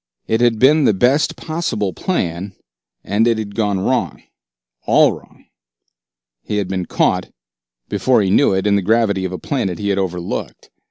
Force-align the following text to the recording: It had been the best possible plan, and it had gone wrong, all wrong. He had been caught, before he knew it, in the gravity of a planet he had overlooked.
It 0.27 0.41
had 0.41 0.57
been 0.57 0.85
the 0.85 0.95
best 0.95 1.35
possible 1.35 1.93
plan, 1.93 2.55
and 3.03 3.27
it 3.27 3.37
had 3.37 3.53
gone 3.53 3.79
wrong, 3.79 4.23
all 4.87 5.11
wrong. 5.11 5.45
He 6.41 6.57
had 6.57 6.67
been 6.67 6.87
caught, 6.87 7.29
before 7.87 8.23
he 8.23 8.31
knew 8.31 8.51
it, 8.51 8.65
in 8.65 8.75
the 8.75 8.81
gravity 8.81 9.25
of 9.25 9.31
a 9.31 9.37
planet 9.37 9.77
he 9.77 9.89
had 9.89 9.99
overlooked. 9.99 10.71